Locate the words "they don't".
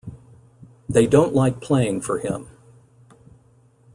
0.89-1.35